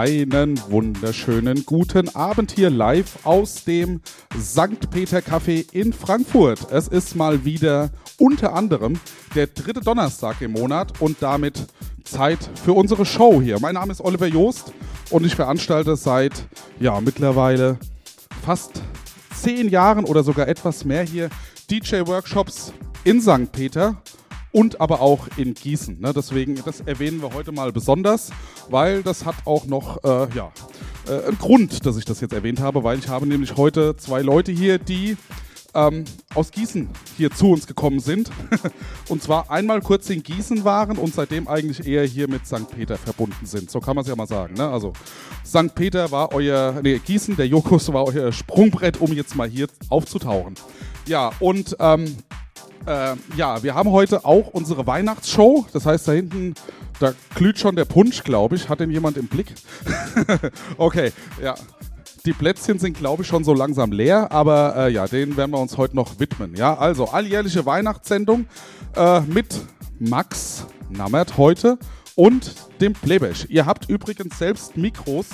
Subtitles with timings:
[0.00, 4.00] Einen wunderschönen guten Abend hier live aus dem
[4.40, 4.90] St.
[4.90, 6.72] Peter Café in Frankfurt.
[6.72, 8.98] Es ist mal wieder unter anderem
[9.34, 11.66] der dritte Donnerstag im Monat und damit
[12.02, 13.60] Zeit für unsere Show hier.
[13.60, 14.72] Mein Name ist Oliver Joost
[15.10, 16.46] und ich veranstalte seit
[16.78, 17.78] ja mittlerweile
[18.42, 18.80] fast
[19.34, 21.28] zehn Jahren oder sogar etwas mehr hier
[21.70, 22.72] DJ-Workshops
[23.04, 23.52] in St.
[23.52, 24.00] Peter
[24.52, 26.00] und aber auch in Gießen.
[26.00, 26.12] Ne?
[26.14, 28.30] Deswegen, das erwähnen wir heute mal besonders,
[28.68, 30.52] weil das hat auch noch äh, ja,
[31.08, 34.22] äh, einen Grund, dass ich das jetzt erwähnt habe, weil ich habe nämlich heute zwei
[34.22, 35.16] Leute hier, die
[35.74, 38.30] ähm, aus Gießen hier zu uns gekommen sind.
[39.08, 42.68] und zwar einmal kurz in Gießen waren und seitdem eigentlich eher hier mit St.
[42.70, 43.70] Peter verbunden sind.
[43.70, 44.54] So kann man es ja mal sagen.
[44.54, 44.68] Ne?
[44.68, 44.92] Also
[45.44, 45.74] St.
[45.74, 50.54] Peter war euer, nee, Gießen, der Jokus war euer Sprungbrett, um jetzt mal hier aufzutauchen.
[51.06, 52.16] Ja, und ähm,
[52.86, 55.66] äh, ja, wir haben heute auch unsere Weihnachtsshow.
[55.72, 56.54] Das heißt, da hinten,
[56.98, 58.68] da glüht schon der Punsch, glaube ich.
[58.68, 59.54] Hat den jemand im Blick?
[60.76, 61.54] okay, ja.
[62.26, 65.58] Die Plätzchen sind, glaube ich, schon so langsam leer, aber äh, ja, denen werden wir
[65.58, 66.54] uns heute noch widmen.
[66.54, 68.44] Ja, also alljährliche Weihnachtssendung
[68.94, 69.58] äh, mit
[69.98, 71.78] Max Nammert heute
[72.16, 73.46] und dem Plebesch.
[73.48, 75.28] Ihr habt übrigens selbst Mikros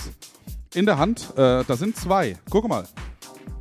[0.75, 1.31] in der Hand.
[1.37, 2.37] Äh, da sind zwei.
[2.51, 2.87] Guck mal.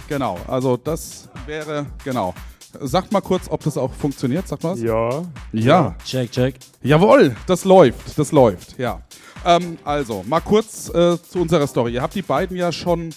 [0.07, 2.35] Genau, also das wäre, genau.
[2.81, 4.47] Sagt mal kurz, ob das auch funktioniert.
[4.47, 5.23] Sagt mal Ja.
[5.51, 5.95] Ja.
[6.05, 6.55] Check, check.
[6.81, 9.01] Jawohl, das läuft, das läuft, ja.
[9.45, 11.93] Ähm, also, mal kurz äh, zu unserer Story.
[11.93, 13.13] Ihr habt die beiden ja schon,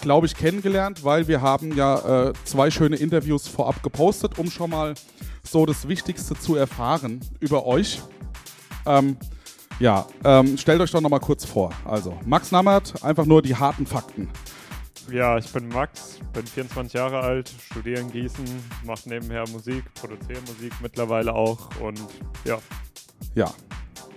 [0.00, 4.70] glaube ich, kennengelernt, weil wir haben ja äh, zwei schöne Interviews vorab gepostet, um schon
[4.70, 4.94] mal
[5.42, 8.00] so das Wichtigste zu erfahren über euch.
[8.86, 9.16] Ähm,
[9.78, 11.70] ja, ähm, stellt euch doch noch mal kurz vor.
[11.86, 14.28] Also, Max Nammert, einfach nur die harten Fakten.
[15.12, 18.44] Ja, ich bin Max, bin 24 Jahre alt, studiere in Gießen,
[18.84, 22.00] mache nebenher Musik, produziere Musik mittlerweile auch und
[22.44, 22.58] ja.
[23.34, 23.52] Ja.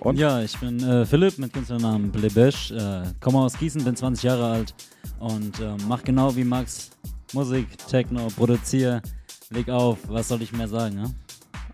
[0.01, 0.17] Und?
[0.19, 4.51] Ja, ich bin äh, Philipp mit Künstlernamen Blebesch, äh, komme aus Gießen, bin 20 Jahre
[4.51, 4.75] alt
[5.19, 6.91] und äh, mache genau wie Max
[7.33, 9.01] Musik, Techno, produziere,
[9.49, 11.11] leg auf, was soll ich mehr sagen, ne?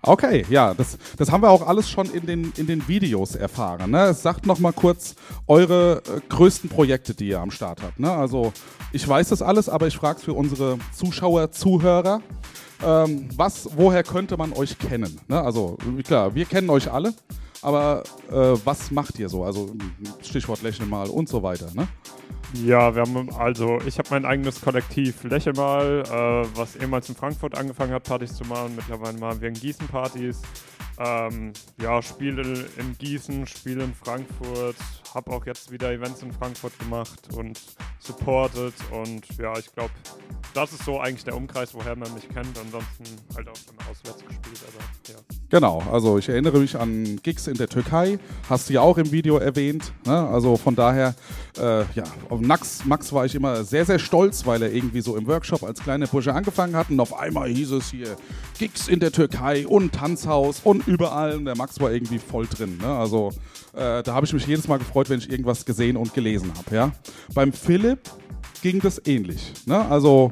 [0.02, 3.92] Okay, ja, das, das haben wir auch alles schon in den, in den Videos erfahren.
[3.92, 4.14] Ne?
[4.14, 5.16] Sagt noch mal kurz
[5.46, 8.00] eure äh, größten Projekte, die ihr am Start habt.
[8.00, 8.10] Ne?
[8.10, 8.54] Also
[8.94, 12.22] ich weiß das alles, aber ich frage es für unsere Zuschauer, Zuhörer.
[12.82, 15.20] Ähm, was, woher könnte man euch kennen?
[15.28, 15.42] Ne?
[15.42, 17.14] Also klar, wir kennen euch alle,
[17.62, 19.44] aber äh, was macht ihr so?
[19.44, 19.76] Also
[20.22, 21.68] Stichwort Lächeln mal und so weiter.
[21.74, 21.90] Ne?
[22.54, 27.16] Ja, wir haben also, ich habe mein eigenes Kollektiv Lächel mal, äh, was ehemals in
[27.16, 28.76] Frankfurt angefangen hat, Partys zu machen.
[28.76, 30.42] Mittlerweile machen wir in Gießen Partys.
[30.98, 34.76] Ähm, ja, spiele in Gießen, spiele in Frankfurt,
[35.14, 37.58] habe auch jetzt wieder Events in Frankfurt gemacht und
[38.00, 39.94] supported und ja, ich glaube,
[40.54, 42.58] das ist so eigentlich der Umkreis, woher man mich kennt.
[42.58, 43.06] Ansonsten
[43.36, 45.39] halt auch schon auswärts gespielt, aber ja.
[45.50, 49.12] Genau, also ich erinnere mich an Gigs in der Türkei, hast du ja auch im
[49.12, 49.92] Video erwähnt.
[50.06, 50.16] Ne?
[50.16, 51.16] Also von daher,
[51.58, 55.18] äh, ja, auf Max, Max war ich immer sehr, sehr stolz, weil er irgendwie so
[55.18, 58.16] im Workshop als kleiner Bursche angefangen hat und auf einmal hieß es hier
[58.60, 62.78] Gigs in der Türkei und Tanzhaus und überall und der Max war irgendwie voll drin.
[62.80, 62.88] Ne?
[62.88, 63.32] Also
[63.74, 66.76] äh, da habe ich mich jedes Mal gefreut, wenn ich irgendwas gesehen und gelesen habe.
[66.76, 66.92] Ja?
[67.34, 68.02] Beim Philipp
[68.62, 69.52] ging das ähnlich.
[69.66, 69.84] Ne?
[69.90, 70.32] Also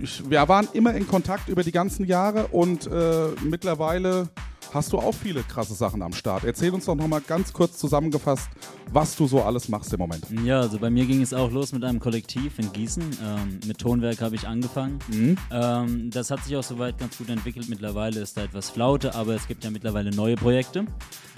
[0.00, 4.28] ich, wir waren immer in Kontakt über die ganzen Jahre und äh, mittlerweile
[4.72, 6.44] hast du auch viele krasse Sachen am Start.
[6.44, 8.48] Erzähl uns doch nochmal ganz kurz zusammengefasst,
[8.92, 10.24] was du so alles machst im Moment.
[10.44, 13.02] Ja, also bei mir ging es auch los mit einem Kollektiv in Gießen.
[13.02, 14.98] Ähm, mit Tonwerk habe ich angefangen.
[15.08, 15.36] Mhm.
[15.50, 17.68] Ähm, das hat sich auch soweit ganz gut entwickelt.
[17.68, 20.84] Mittlerweile ist da etwas Flaute, aber es gibt ja mittlerweile neue Projekte.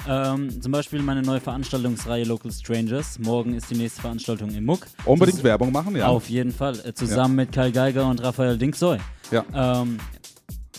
[0.08, 3.18] Ähm, zum Beispiel meine neue Veranstaltungsreihe Local Strangers.
[3.18, 4.86] Morgen ist die nächste Veranstaltung im Muck.
[5.04, 6.06] Unbedingt Zus- Werbung machen, ja.
[6.06, 6.78] Auf jeden Fall.
[6.84, 8.98] Äh, zusammen mit Kai Geiger und Raphael Dinksoy.
[9.30, 9.44] Ja.
[9.54, 9.98] Ähm,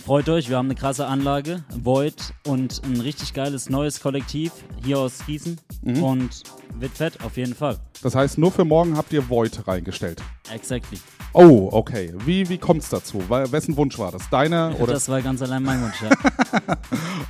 [0.06, 4.52] freut euch, wir haben eine krasse Anlage, Void und ein richtig geiles neues Kollektiv
[4.84, 5.60] hier aus Gießen.
[5.84, 6.04] Mhm.
[6.04, 6.44] Und
[6.76, 7.78] wird fett, auf jeden Fall.
[8.02, 10.22] Das heißt, nur für morgen habt ihr Void reingestellt.
[10.54, 11.00] Exactly.
[11.34, 12.14] Oh, okay.
[12.26, 13.22] Wie, wie kommt es dazu?
[13.30, 14.30] Wessen Wunsch war das?
[14.30, 14.94] Deiner oder?
[14.94, 16.02] das war ganz allein mein Wunsch.
[16.02, 16.10] Ja.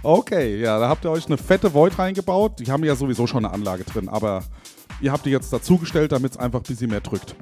[0.02, 2.60] Okay, ja, da habt ihr euch eine fette Void reingebaut.
[2.60, 4.44] Die haben ja sowieso schon eine Anlage drin, aber
[5.02, 7.36] ihr habt die jetzt dazugestellt, damit es einfach ein bisschen mehr drückt.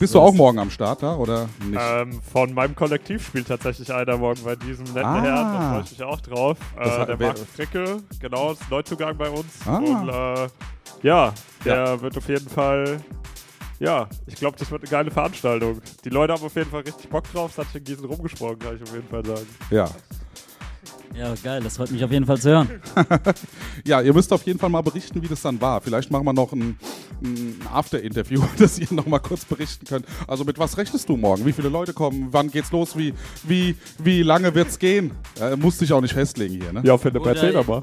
[0.00, 1.78] Bist du auch morgen am Start, da, oder nicht?
[1.80, 5.22] Ähm, von meinem Kollektiv spielt tatsächlich einer morgen bei diesem netten Ah.
[5.22, 6.56] Herrn, da freue ich mich auch drauf.
[6.76, 9.46] Das hat- Äh, der Marc Fricke, genau, ist Neuzugang bei uns.
[9.66, 9.76] Ah.
[9.76, 10.48] Und äh,
[11.06, 11.32] ja,
[11.64, 13.00] der wird auf jeden Fall,
[13.78, 15.80] ja, ich glaube, das wird eine geile Veranstaltung.
[16.04, 18.58] Die Leute haben auf jeden Fall richtig Bock drauf, es hat sich in Gießen rumgesprochen,
[18.58, 19.46] kann ich auf jeden Fall sagen.
[19.70, 19.86] Ja.
[21.16, 22.68] Ja, geil, das freut mich auf jeden Fall zu hören.
[23.84, 25.80] Ja, ihr müsst auf jeden Fall mal berichten, wie das dann war.
[25.80, 26.78] Vielleicht machen wir noch ein,
[27.22, 30.04] ein After-Interview, dass ihr noch mal kurz berichten könnt.
[30.28, 31.44] Also mit was rechnest du morgen?
[31.46, 32.28] Wie viele Leute kommen?
[32.30, 32.96] Wann geht's los?
[32.96, 33.14] Wie,
[33.44, 35.12] wie, wie lange wird's gehen?
[35.40, 36.82] Äh, musst dich auch nicht festlegen hier, ne?
[36.84, 37.82] Ja, Philipp, Oder- erzähl doch mal.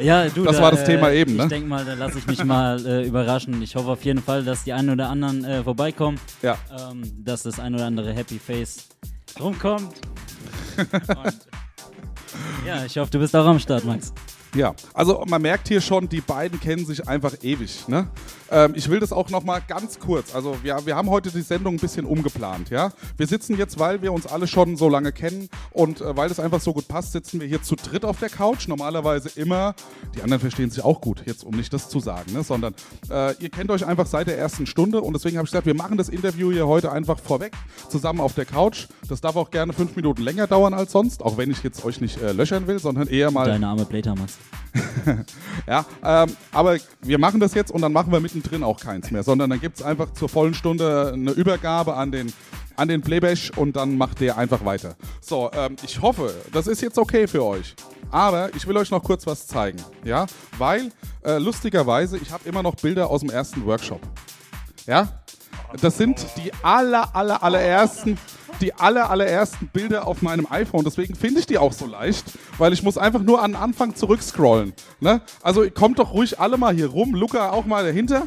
[0.00, 1.42] Ja, du, Das da, war das äh, Thema eben, ich ne?
[1.44, 3.60] Ich denke mal, da lasse ich mich mal äh, überraschen.
[3.62, 6.56] Ich hoffe auf jeden Fall, dass die einen oder anderen äh, vorbeikommen, Ja.
[6.90, 8.88] ähm, dass das ein oder andere Happy Face
[9.38, 9.92] rumkommt.
[10.78, 11.38] Und,
[12.66, 14.12] ja, ich hoffe, du bist auch am Start, Max.
[14.54, 17.88] Ja, also man merkt hier schon, die beiden kennen sich einfach ewig.
[17.88, 18.08] Ne?
[18.50, 20.34] Ähm, ich will das auch noch mal ganz kurz.
[20.34, 22.68] Also wir, wir haben heute die Sendung ein bisschen umgeplant.
[22.68, 26.28] Ja, wir sitzen jetzt, weil wir uns alle schon so lange kennen und äh, weil
[26.28, 28.68] das einfach so gut passt, sitzen wir hier zu dritt auf der Couch.
[28.68, 29.74] Normalerweise immer.
[30.14, 31.22] Die anderen verstehen sich auch gut.
[31.24, 32.42] Jetzt um nicht das zu sagen, ne?
[32.42, 32.74] sondern
[33.10, 35.74] äh, ihr kennt euch einfach seit der ersten Stunde und deswegen habe ich gesagt, wir
[35.74, 37.52] machen das Interview hier heute einfach vorweg
[37.88, 38.86] zusammen auf der Couch.
[39.08, 42.02] Das darf auch gerne fünf Minuten länger dauern als sonst, auch wenn ich jetzt euch
[42.02, 44.41] nicht äh, löchern will, sondern eher mal Deine arme Blätter, Max.
[45.66, 49.22] ja, ähm, aber wir machen das jetzt und dann machen wir mittendrin auch keins mehr,
[49.22, 52.32] sondern dann gibt es einfach zur vollen Stunde eine Übergabe an den,
[52.76, 54.96] an den Playbash und dann macht der einfach weiter.
[55.20, 57.74] So, ähm, ich hoffe, das ist jetzt okay für euch.
[58.10, 60.26] Aber ich will euch noch kurz was zeigen, ja,
[60.58, 60.90] weil
[61.24, 64.00] äh, lustigerweise, ich habe immer noch Bilder aus dem ersten Workshop.
[64.86, 65.21] Ja,
[65.80, 68.18] das sind die aller, aller, allerersten,
[68.60, 70.84] die aller, allerersten Bilder auf meinem iPhone.
[70.84, 72.24] Deswegen finde ich die auch so leicht,
[72.58, 74.72] weil ich muss einfach nur an den Anfang zurückscrollen.
[75.00, 75.20] Ne?
[75.42, 77.14] Also kommt doch ruhig alle mal hier rum.
[77.14, 78.24] Luca auch mal dahinter.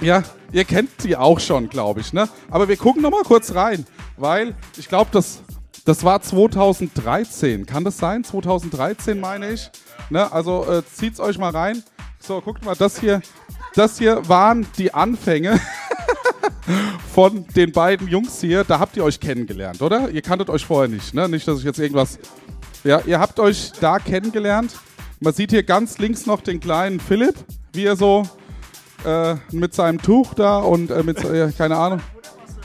[0.00, 0.22] Ja,
[0.52, 2.12] ihr kennt die auch schon, glaube ich.
[2.12, 2.28] Ne?
[2.50, 3.84] Aber wir gucken noch mal kurz rein,
[4.16, 5.40] weil ich glaube, das,
[5.84, 7.66] das war 2013.
[7.66, 8.22] Kann das sein?
[8.22, 9.70] 2013 meine ich.
[10.10, 10.30] Ne?
[10.30, 11.82] Also äh, zieht's euch mal rein.
[12.20, 13.22] So, guckt mal, das hier,
[13.74, 15.60] das hier waren die Anfänge
[17.14, 18.64] von den beiden Jungs hier.
[18.64, 20.10] Da habt ihr euch kennengelernt, oder?
[20.10, 21.28] Ihr kanntet euch vorher nicht, ne?
[21.28, 22.18] Nicht, dass ich jetzt irgendwas.
[22.84, 24.74] Ja, ihr habt euch da kennengelernt.
[25.20, 27.34] Man sieht hier ganz links noch den kleinen Philipp,
[27.72, 28.22] wie er so
[29.04, 32.00] äh, mit seinem Tuch da und äh, mit, äh, keine Ahnung,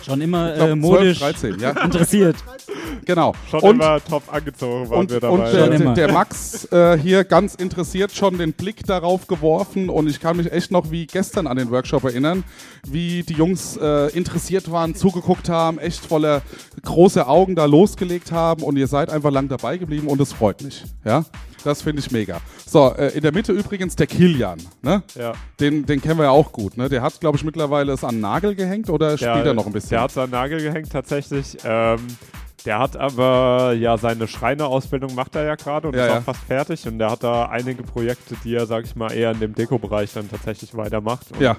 [0.06, 2.36] Schon immer ich glaub, äh, 12, modisch 13, ja, interessiert.
[3.06, 3.34] genau.
[3.50, 5.52] Schon und immer top angezogen waren und, wir und dabei.
[5.52, 5.94] der, immer.
[5.94, 10.52] der Max äh, hier ganz interessiert schon den Blick darauf geworfen und ich kann mich
[10.52, 12.44] echt noch wie gestern an den Workshop erinnern,
[12.88, 16.42] wie die Jungs äh, interessiert waren, zugeguckt haben, echt voller
[16.84, 20.62] große Augen da losgelegt haben und ihr seid einfach lang dabei geblieben und es freut
[20.64, 20.84] mich.
[21.06, 21.26] Ja,
[21.64, 22.40] das finde ich mega.
[22.66, 25.04] So, äh, in der Mitte übrigens der Kilian, ne?
[25.16, 25.34] ja.
[25.60, 26.90] Den, den kennen wir ja auch gut, ne?
[26.90, 29.72] Der hat, glaube ich, mittlerweile es an den Nagel gehängt oder spielt er noch ein
[29.74, 29.92] bisschen?
[29.92, 31.58] Der hat seinen Nagel gehängt tatsächlich.
[31.64, 32.00] Ähm,
[32.66, 36.20] der hat aber ja seine Schreinerausbildung macht er ja gerade und Ja, ist ja.
[36.20, 39.32] auch fast fertig und der hat da einige Projekte, die er, sag ich mal, eher
[39.32, 41.28] in dem Deko-Bereich dann tatsächlich weitermacht.
[41.40, 41.58] Ja,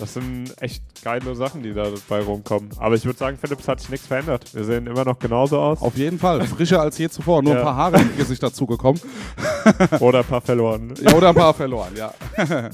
[0.00, 2.70] Das sind echt geile Sachen, die da dabei rumkommen.
[2.78, 4.52] Aber ich würde sagen, Philips hat sich nichts verändert.
[4.54, 5.82] Wir sehen immer noch genauso aus.
[5.82, 6.44] auf jeden Fall.
[6.46, 7.42] Frischer als je zuvor.
[7.42, 7.58] Nur Ja.
[7.60, 9.00] ein paar Haare im Gesicht dazugekommen.
[10.00, 10.94] Oder ein paar verloren.
[11.02, 12.12] Ja, oder ein paar verloren, ja.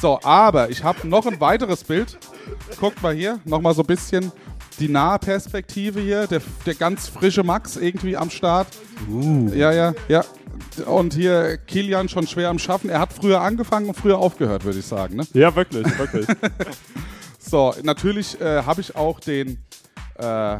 [0.00, 2.18] so, aber ich habe noch ein weiteres Bild.
[2.78, 4.30] Guckt mal hier, nochmal so ein bisschen
[4.78, 6.26] die nahe Perspektive hier.
[6.26, 8.68] Der, der ganz frische Max irgendwie am Start.
[9.54, 10.24] Ja, ja, ja.
[10.86, 12.90] Und hier Kilian schon schwer am Schaffen.
[12.90, 15.16] Er hat früher angefangen und früher aufgehört, würde ich sagen.
[15.16, 15.26] Ne?
[15.32, 16.26] Ja, wirklich, wirklich.
[17.38, 19.58] So, natürlich äh, habe ich auch den,
[20.16, 20.56] äh,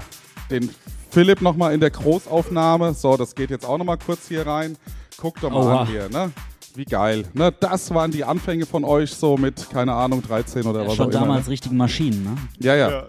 [0.52, 0.70] den
[1.10, 2.94] Philipp nochmal in der Großaufnahme.
[2.94, 4.76] So, das geht jetzt auch nochmal kurz hier rein.
[5.20, 5.80] Guckt doch mal Oha.
[5.80, 6.30] an hier, ne?
[6.76, 7.24] Wie geil.
[7.34, 7.52] Ne?
[7.58, 11.06] Das waren die Anfänge von euch so mit, keine Ahnung, 13 oder Ja, was schon
[11.06, 11.20] auch immer.
[11.22, 11.52] damals Ne?
[11.52, 12.36] richtigen Maschinen, ne?
[12.60, 12.90] Ja, ja.
[12.90, 13.06] ja.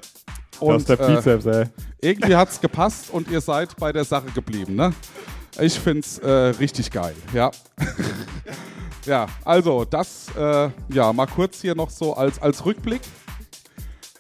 [0.60, 1.66] Und das ist der äh, Bizeps, ey.
[2.02, 4.92] irgendwie hat es gepasst und ihr seid bei der Sache geblieben, ne?
[5.60, 7.50] Ich find's äh, richtig geil, ja.
[9.06, 13.02] ja, also das, äh, ja, mal kurz hier noch so als, als Rückblick.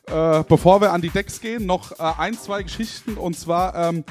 [0.07, 4.03] Äh, bevor wir an die Decks gehen, noch äh, ein, zwei Geschichten und zwar, ähm,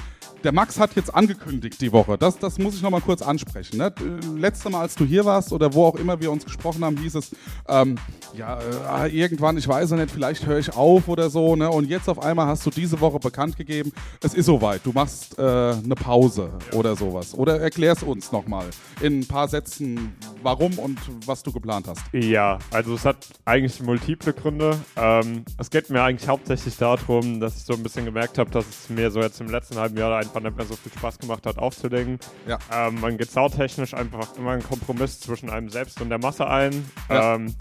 [0.46, 3.78] der Max hat jetzt angekündigt die Woche, das, das muss ich noch mal kurz ansprechen.
[3.78, 3.92] Ne?
[4.36, 7.16] Letztes Mal, als du hier warst oder wo auch immer wir uns gesprochen haben, hieß
[7.16, 7.34] es,
[7.66, 7.96] ähm,
[8.32, 8.60] ja,
[9.04, 11.56] äh, irgendwann, ich weiß ja nicht, vielleicht höre ich auf oder so.
[11.56, 11.68] Ne?
[11.68, 13.90] Und jetzt auf einmal hast du diese Woche bekannt gegeben,
[14.22, 17.34] es ist soweit, du machst äh, eine Pause oder sowas.
[17.34, 18.66] Oder erklär's uns nochmal
[19.00, 22.02] in ein paar Sätzen, warum und was du geplant hast.
[22.12, 24.78] Ja, also es hat eigentlich multiple Gründe.
[24.96, 28.64] Ähm, es geht mir eigentlich hauptsächlich darum, dass ich so ein bisschen gemerkt habe, dass
[28.68, 31.46] es mir so jetzt im letzten halben Jahr einfach nicht mehr so viel Spaß gemacht
[31.46, 32.18] hat, aufzulegen.
[32.46, 32.58] Ja.
[32.72, 36.84] Ähm, man geht soundtechnisch einfach immer einen Kompromiss zwischen einem selbst und der Masse ein.
[37.08, 37.34] Ja.
[37.34, 37.54] Ähm,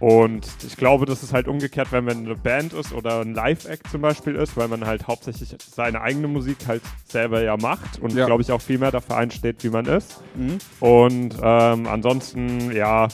[0.00, 3.88] und ich glaube, das ist halt umgekehrt, wenn man eine Band ist oder ein Live-Act
[3.90, 8.12] zum Beispiel ist, weil man halt hauptsächlich seine eigene Musik halt selber ja macht und
[8.12, 8.26] Ja.
[8.26, 10.20] glaube ich auch viel mehr dafür einsteht, wie man ist.
[10.34, 10.58] Mhm.
[10.80, 13.08] Und ähm, ansonsten, ja,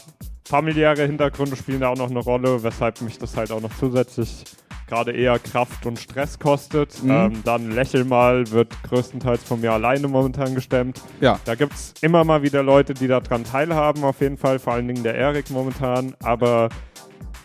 [0.50, 4.44] familiäre Hintergründe spielen da auch noch eine Rolle, weshalb mich das halt auch noch zusätzlich
[4.88, 7.00] gerade eher Kraft und Stress kostet.
[7.04, 7.10] Mhm.
[7.10, 11.00] Ähm, dann Lächel mal wird größtenteils von mir alleine momentan gestemmt.
[11.20, 11.38] Ja.
[11.44, 14.88] Da gibt es immer mal wieder Leute, die daran teilhaben, auf jeden Fall, vor allen
[14.88, 16.16] Dingen der Erik momentan.
[16.24, 16.68] Aber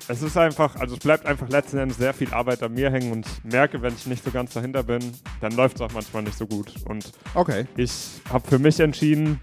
[0.07, 3.11] es ist einfach, also es bleibt einfach letzten Endes sehr viel Arbeit an mir hängen
[3.11, 4.99] und ich merke, wenn ich nicht so ganz dahinter bin,
[5.41, 6.73] dann läuft es auch manchmal nicht so gut.
[6.85, 7.65] Und Okay.
[7.77, 7.91] ich
[8.31, 9.39] habe für mich entschieden,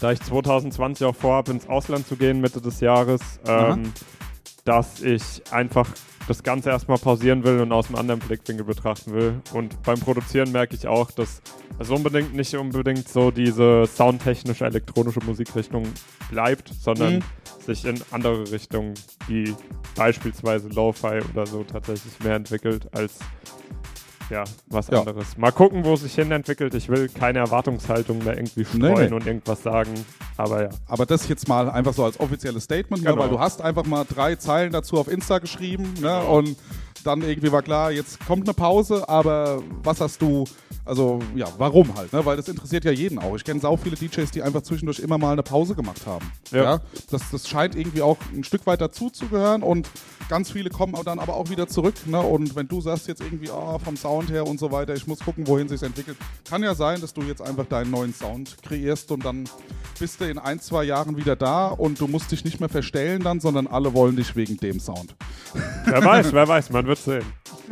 [0.00, 3.92] da ich 2020 auch vorhabe, ins Ausland zu gehen, Mitte des Jahres, ähm,
[4.64, 5.88] dass ich einfach
[6.28, 9.40] das Ganze erstmal pausieren will und aus einem anderen Blickwinkel betrachten will.
[9.52, 11.42] Und beim Produzieren merke ich auch, dass
[11.78, 15.84] es unbedingt nicht unbedingt so diese soundtechnische elektronische Musikrichtung
[16.30, 17.22] bleibt, sondern Mhm.
[17.64, 18.94] sich in andere Richtungen,
[19.26, 19.54] wie
[19.96, 23.18] beispielsweise Lo-Fi oder so, tatsächlich mehr entwickelt als
[24.30, 25.00] ja, was Ja.
[25.00, 25.36] anderes.
[25.36, 26.74] Mal gucken, wo es sich hin entwickelt.
[26.74, 29.14] Ich will keine Erwartungshaltung da irgendwie Nee, streuen nee.
[29.14, 29.92] und irgendwas sagen.
[30.36, 30.68] Aber ja.
[30.86, 33.22] Aber das jetzt mal einfach so als offizielles Statement, ne, Genau.
[33.22, 36.56] weil du hast einfach mal drei Zeilen dazu auf Insta geschrieben ne, und
[37.04, 40.44] dann irgendwie war klar, jetzt kommt eine Pause, aber was hast du,
[40.84, 42.24] also ja, warum halt, ne?
[42.24, 43.36] weil das interessiert ja jeden auch.
[43.36, 46.30] Ich kenne sau viele DJs, die einfach zwischendurch immer mal eine Pause gemacht haben.
[46.50, 46.62] Ja.
[46.62, 46.80] Ja.
[47.10, 49.88] Das, das scheint irgendwie auch ein Stück weit dazu zu gehören und
[50.28, 51.94] ganz viele kommen dann aber auch wieder zurück.
[52.06, 52.20] Ne?
[52.20, 55.18] Und wenn du sagst jetzt irgendwie, oh, vom Sound her und so weiter, ich muss
[55.18, 56.16] gucken, wohin sich entwickelt,
[56.48, 59.48] kann ja sein, dass du jetzt einfach deinen neuen Sound kreierst und dann
[59.98, 63.22] bist du in ein, zwei Jahren wieder da und du musst dich nicht mehr verstellen
[63.22, 65.14] dann, sondern alle wollen dich wegen dem Sound.
[65.84, 67.24] Wer weiß, wer weiß, man wird sehen.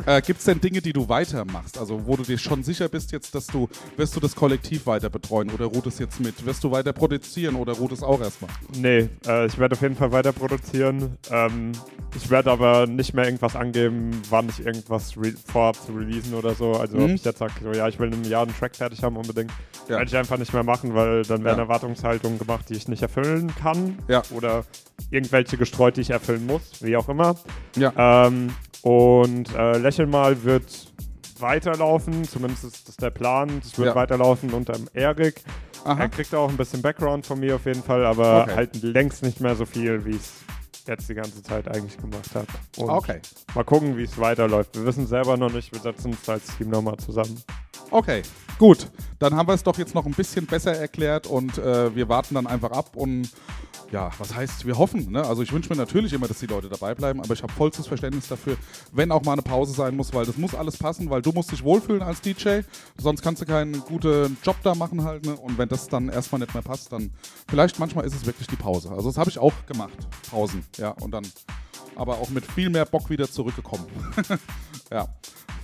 [0.07, 1.77] Äh, Gibt es denn Dinge, die du weitermachst?
[1.77, 5.11] Also wo du dir schon sicher bist jetzt, dass du, wirst du das Kollektiv weiter
[5.11, 6.45] betreuen oder ruht es jetzt mit?
[6.47, 8.51] Wirst du weiter produzieren oder ruht es auch erstmal?
[8.77, 11.17] Nee, äh, ich werde auf jeden Fall weiter produzieren.
[11.31, 11.73] Ähm,
[12.17, 15.15] ich werde aber nicht mehr irgendwas angeben, wann ich irgendwas
[15.47, 16.73] vorhab zu releasen oder so.
[16.73, 17.03] Also Mhm.
[17.05, 19.17] ob ich jetzt sage, so, ja, ich will in einem Jahr einen Track fertig haben
[19.17, 19.51] unbedingt,
[19.89, 19.97] Ja.
[19.97, 21.65] werde ich einfach nicht mehr machen, weil dann werden Ja.
[21.65, 23.99] Erwartungshaltungen gemacht, die ich nicht erfüllen kann.
[24.09, 24.23] Ja.
[24.31, 24.65] Oder
[25.11, 27.35] irgendwelche gestreut, die ich erfüllen muss, wie auch immer.
[27.77, 28.27] Ja.
[28.27, 28.51] Ähm,
[28.83, 30.93] und äh, Lächeln mal wird
[31.39, 33.61] weiterlaufen, zumindest ist das der Plan.
[33.65, 33.95] Es wird Ja.
[33.95, 35.43] weiterlaufen unter Erik.
[35.85, 38.55] Er kriegt auch ein bisschen Background von mir auf jeden Fall, aber Okay.
[38.57, 40.33] halt längst nicht mehr so viel, wie es
[40.87, 42.47] jetzt die ganze Zeit eigentlich gemacht hat.
[42.77, 43.21] Und Okay.
[43.55, 44.77] Mal gucken, wie es weiterläuft.
[44.77, 47.41] Wir wissen selber noch nicht, wir setzen uns als Team nochmal zusammen.
[47.91, 48.23] Okay,
[48.59, 48.89] gut.
[49.19, 52.35] Dann haben wir es doch jetzt noch ein bisschen besser erklärt und äh, wir warten
[52.35, 53.31] dann einfach ab und
[53.91, 55.11] ja, was heißt, wir hoffen.
[55.11, 55.25] Ne?
[55.25, 57.87] Also ich wünsche mir natürlich immer, dass die Leute dabei bleiben, aber ich habe vollstes
[57.87, 58.57] Verständnis dafür,
[58.93, 61.53] wenn auch mal eine Pause sein muss, weil das muss alles passen, weil du musst
[61.53, 62.61] dich wohlfühlen als DJ,
[62.99, 65.25] sonst kannst du keinen guten Job da machen halt.
[65.25, 65.37] Ne?
[65.37, 67.11] Und wenn das dann erstmal nicht mehr passt, dann
[67.49, 68.91] vielleicht manchmal ist es wirklich die Pause.
[68.91, 69.97] Also das habe ich auch gemacht,
[70.31, 71.27] Pausen, ja, und dann
[71.97, 73.87] aber auch mit viel mehr Bock wieder zurückgekommen.
[74.91, 75.09] ja.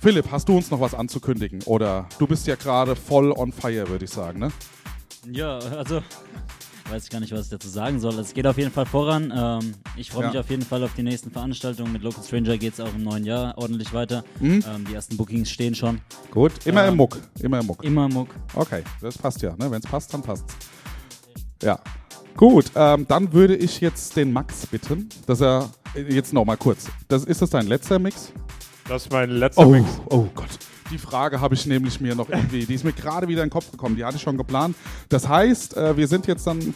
[0.01, 1.63] Philipp, hast du uns noch was anzukündigen?
[1.63, 4.51] Oder du bist ja gerade voll on fire, würde ich sagen, ne?
[5.31, 6.03] Ja, also
[6.89, 8.13] weiß ich gar nicht, was ich dazu sagen soll.
[8.19, 9.33] Es geht auf jeden Fall voran.
[9.35, 10.29] Ähm, ich freue Ja.
[10.29, 11.91] mich auf jeden Fall auf die nächsten Veranstaltungen.
[11.91, 14.23] Mit Local Stranger geht es auch im neuen Jahr ordentlich weiter.
[14.39, 14.63] Mhm.
[14.67, 15.99] Ähm, die ersten Bookings stehen schon.
[16.31, 16.51] Gut.
[16.65, 17.19] Immer im Ähm, Muck.
[17.39, 17.83] Immer im Muck.
[17.83, 18.29] Immer Muck.
[18.53, 19.51] Okay, das passt ja.
[19.57, 19.69] Ne?
[19.71, 20.53] Wenn es passt, dann passt's.
[21.63, 21.79] Ja.
[22.37, 26.57] Gut, ähm, dann würde ich jetzt den Max bitten, dass er äh, jetzt noch mal
[26.57, 26.87] kurz.
[27.07, 28.33] Das, ist das dein letzter Mix?
[28.89, 29.89] Das ist mein letzter Oh, Mix.
[30.09, 30.49] oh Gott.
[30.91, 33.53] Die Frage habe ich nämlich mir noch irgendwie, die ist mir gerade wieder in den
[33.53, 34.75] Kopf gekommen, die hatte ich schon geplant.
[35.09, 36.75] Das heißt, äh, wir sind jetzt dann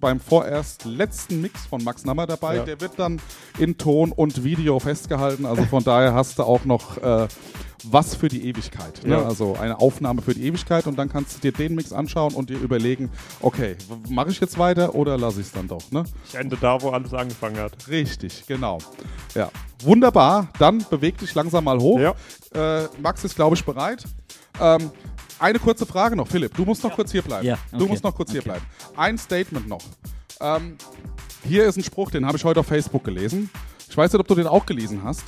[0.00, 2.56] beim vorerst letzten Mix von Max Nammer dabei.
[2.56, 2.64] Ja.
[2.64, 3.20] Der wird dann
[3.58, 5.46] in Ton und Video festgehalten.
[5.46, 7.28] Also von daher hast du auch noch äh,
[7.90, 9.04] was für die Ewigkeit.
[9.04, 9.14] Ne?
[9.14, 9.24] Ja.
[9.24, 12.50] Also eine Aufnahme für die Ewigkeit und dann kannst du dir den Mix anschauen und
[12.50, 13.10] dir überlegen,
[13.40, 13.76] okay,
[14.08, 15.90] mache ich jetzt weiter oder lasse ich es dann doch.
[15.90, 16.04] Ne?
[16.28, 17.72] Ich ende da, wo alles angefangen hat.
[17.88, 18.78] Richtig, genau.
[19.34, 19.50] Ja,
[19.82, 20.48] wunderbar.
[20.58, 21.98] Dann beweg dich langsam mal hoch.
[22.00, 22.14] Ja.
[22.54, 24.04] Äh, Max ist, glaube ich, bereit.
[24.60, 24.90] Ähm,
[25.38, 26.54] eine kurze Frage noch, Philipp.
[26.54, 27.46] Du musst noch kurz hier bleiben.
[27.46, 27.86] Ja, Du okay.
[27.88, 28.50] musst noch kurz hier Okay.
[28.50, 28.64] bleiben.
[28.96, 29.82] Ein Statement noch.
[30.40, 30.76] Ähm,
[31.46, 33.50] hier ist ein Spruch, den habe ich heute auf Facebook gelesen.
[33.88, 35.24] Ich weiß nicht, ob du den auch gelesen hast.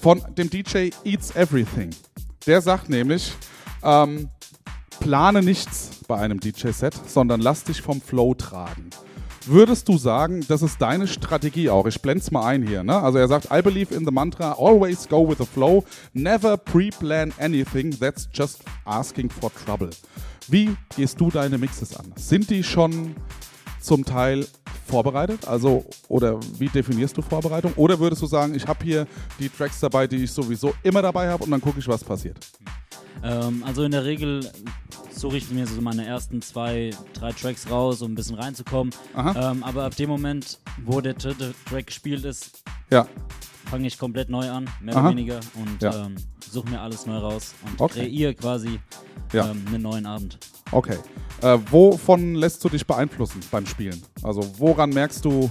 [0.00, 1.90] Von dem DJ Eats Everything.
[2.46, 3.32] Der sagt nämlich,
[3.82, 4.28] ähm,
[5.00, 8.90] plane nichts bei einem DJ-Set, sondern lass dich vom Flow tragen.
[9.48, 11.86] Würdest du sagen, das ist deine Strategie auch?
[11.86, 12.82] Ich blende es mal ein hier.
[12.82, 13.00] Ne?
[13.00, 17.32] Also er sagt, I believe in the mantra, always go with the flow, never pre-plan
[17.38, 19.90] anything, that's just asking for trouble.
[20.48, 22.12] Wie gehst du deine Mixes an?
[22.16, 23.14] Sind die schon
[23.86, 24.46] zum Teil
[24.86, 25.46] vorbereitet?
[25.46, 27.72] Also, oder wie definierst du Vorbereitung?
[27.76, 29.06] Oder würdest du sagen, ich habe hier
[29.38, 32.36] die Tracks dabei, die ich sowieso immer dabei habe und dann gucke ich, was passiert?
[33.22, 34.48] Ähm, also in der Regel
[35.10, 38.92] suche ich mir so meine ersten zwei, drei Tracks raus, um ein bisschen reinzukommen.
[39.16, 43.06] Ähm, aber ab dem Moment, wo der dritte Track gespielt ist, Ja,
[43.70, 45.02] fange ich komplett neu an, mehr Aha.
[45.08, 46.06] oder weniger, und Ja.
[46.06, 46.14] ähm,
[46.48, 48.06] suche mir alles neu raus und Okay.
[48.08, 48.78] kreiere quasi
[49.32, 49.50] Ja.
[49.50, 50.38] ähm, einen neuen Abend.
[50.72, 50.98] Okay.
[51.42, 54.02] Äh, wovon lässt du dich beeinflussen beim Spielen?
[54.22, 55.50] Also, woran merkst du,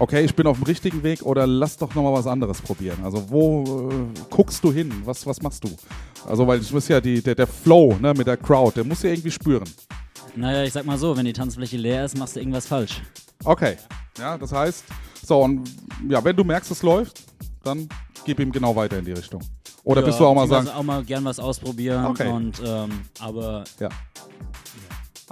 [0.00, 3.04] okay, ich bin auf dem richtigen Weg oder lass doch nochmal was anderes probieren?
[3.04, 4.90] Also wo äh, guckst du hin?
[5.04, 5.68] Was, was machst du?
[6.26, 9.02] Also weil ich muss ja die, der, der Flow ne, mit der Crowd, der muss
[9.02, 9.68] ja irgendwie spüren.
[10.34, 13.02] Naja, ich sag mal so, wenn die Tanzfläche leer ist, machst du irgendwas falsch.
[13.44, 13.76] Okay,
[14.18, 14.84] ja, das heißt,
[15.24, 15.68] so und
[16.08, 17.22] ja, wenn du merkst, es läuft,
[17.62, 17.88] dann
[18.24, 19.42] gib ihm genau weiter in die Richtung.
[19.84, 22.30] Oder ja, bist du auch mal sagen, auch mal gern was ausprobieren Okay.
[22.30, 23.88] und ähm, aber ja.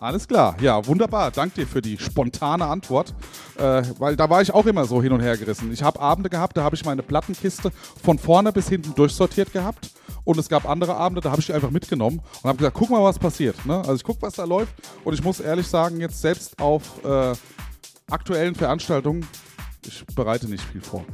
[0.01, 1.33] Alles klar, ja, wunderbar.
[1.33, 3.13] Dank dir für die spontane Antwort,
[3.59, 5.73] äh, weil da war ich auch immer so hin und her gerissen.
[5.73, 9.91] Ich habe Abende gehabt, da habe ich meine Plattenkiste von vorne bis hinten durchsortiert gehabt
[10.25, 12.91] und es gab andere Abende, da habe ich die einfach mitgenommen und habe gesagt, guck
[12.91, 13.67] mal, was passiert.
[13.67, 13.77] Ne?
[13.79, 17.33] Also ich gucke, was da läuft und ich muss ehrlich sagen, jetzt selbst auf äh,
[18.09, 19.27] aktuellen Veranstaltungen,
[19.85, 21.05] ich bereite nicht viel vor.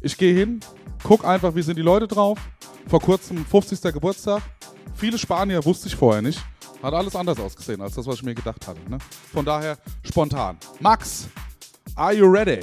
[0.00, 0.60] Ich gehe hin,
[1.02, 2.38] guck einfach, wie sind die Leute drauf.
[2.88, 3.80] Vor kurzem 50.
[3.92, 4.42] Geburtstag.
[4.94, 6.40] Viele Spanier wusste ich vorher nicht.
[6.82, 8.80] Hat alles anders ausgesehen als das, was ich mir gedacht hatte.
[8.88, 8.98] Ne?
[9.32, 10.56] Von daher spontan.
[10.80, 11.28] Max,
[11.94, 12.60] are you ready?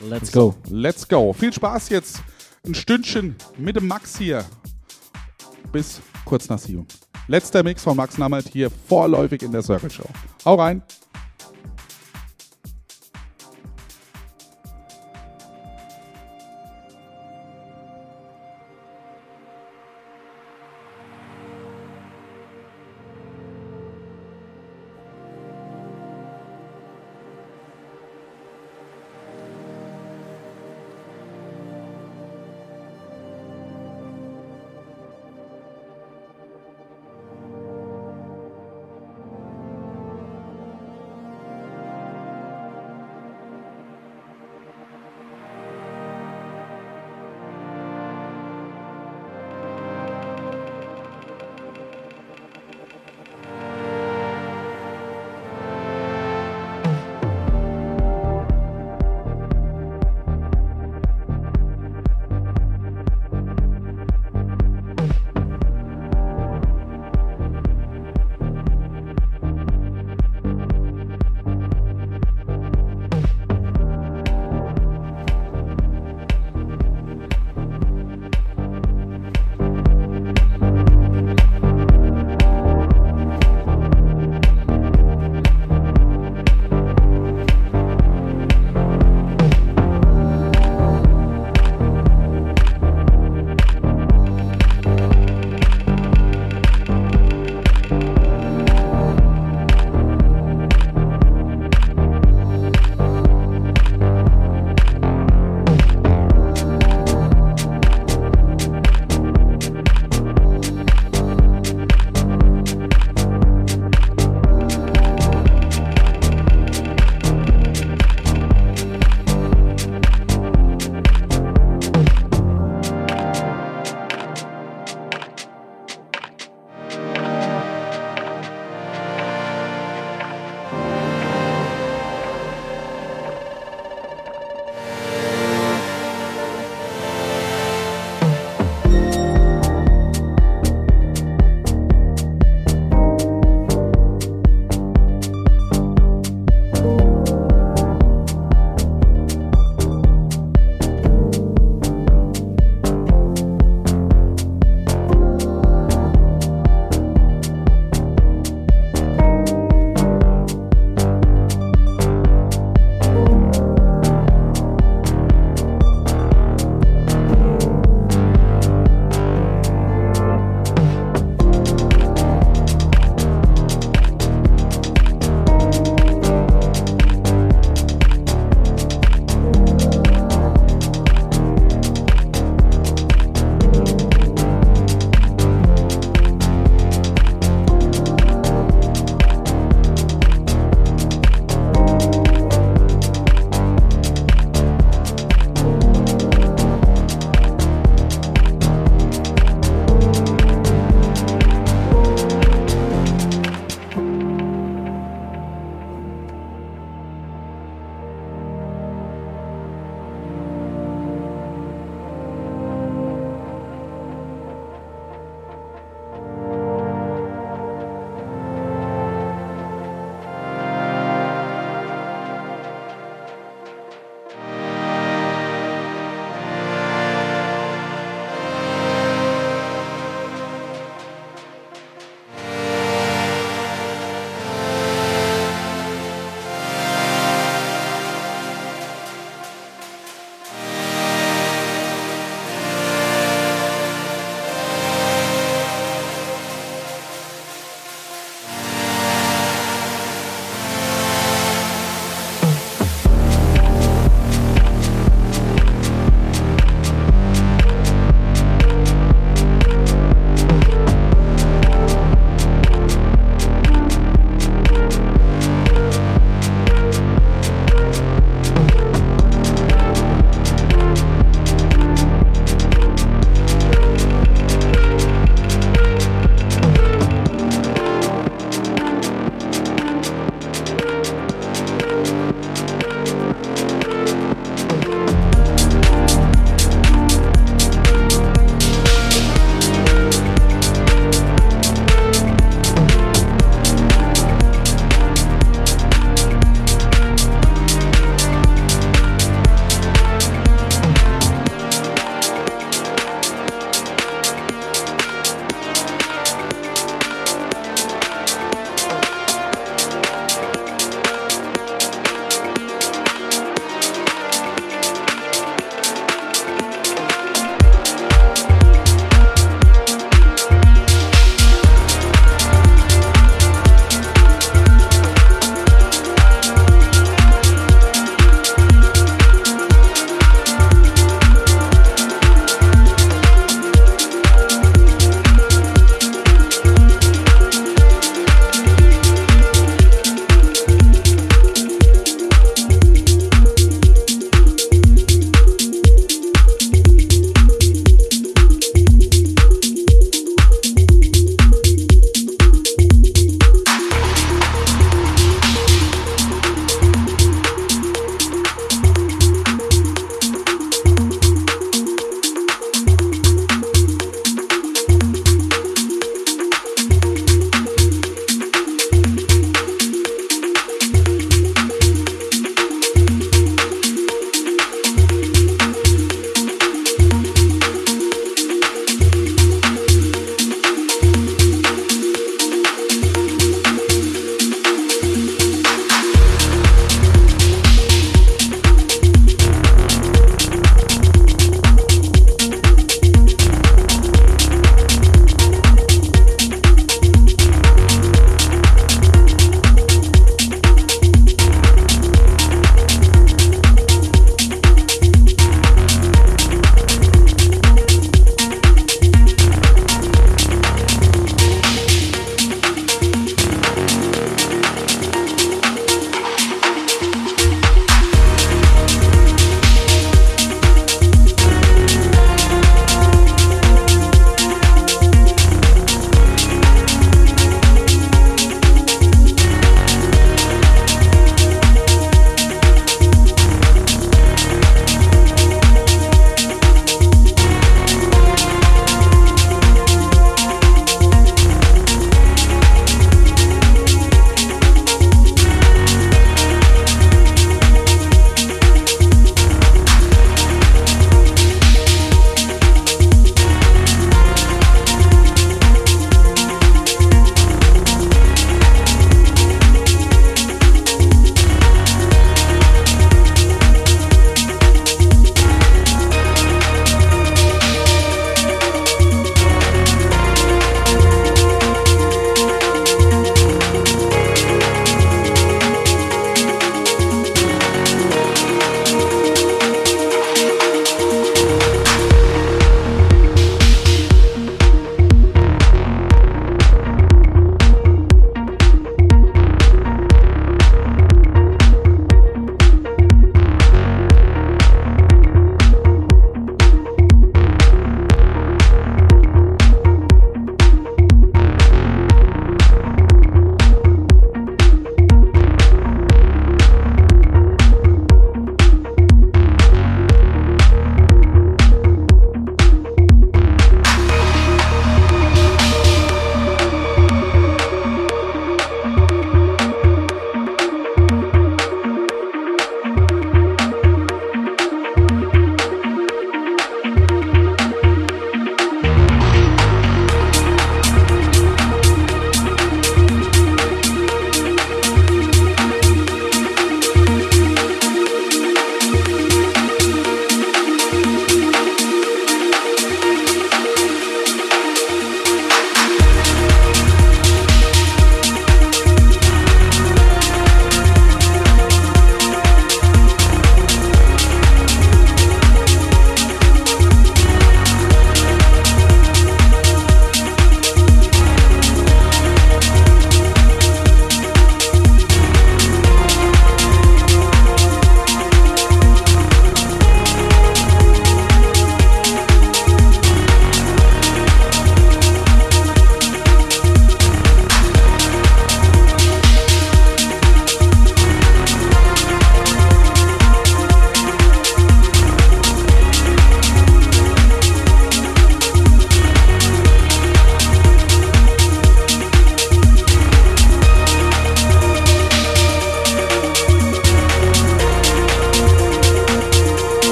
[0.00, 0.54] let's go.
[0.68, 1.32] Let's go.
[1.32, 2.22] Viel Spaß jetzt.
[2.66, 4.44] Ein Stündchen mit dem Max hier.
[5.72, 6.86] Bis kurz nach sieben.
[7.26, 10.08] Letzter Mix von Max Nammert hier vorläufig in der Circle Show.
[10.44, 10.82] Hau rein.